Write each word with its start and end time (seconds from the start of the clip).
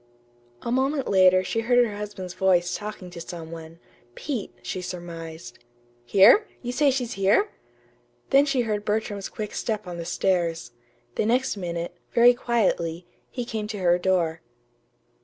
A 0.63 0.71
moment 0.71 1.07
later 1.07 1.43
she 1.43 1.59
heard 1.59 1.77
her 1.85 1.95
husband's 1.95 2.33
voice 2.33 2.75
talking 2.75 3.11
to 3.11 3.21
some 3.21 3.51
one 3.51 3.77
Pete, 4.15 4.51
she 4.63 4.81
surmised. 4.81 5.59
"Here? 6.05 6.47
You 6.63 6.71
say 6.71 6.89
she's 6.89 7.13
here?" 7.13 7.51
Then 8.31 8.47
she 8.47 8.61
heard 8.61 8.83
Bertram's 8.83 9.29
quick 9.29 9.53
step 9.53 9.85
on 9.85 9.97
the 9.97 10.05
stairs. 10.05 10.71
The 11.17 11.25
next 11.27 11.55
minute, 11.55 11.95
very 12.13 12.33
quietly, 12.33 13.05
he 13.29 13.45
came 13.45 13.67
to 13.67 13.77
her 13.77 13.99
door. 13.99 14.41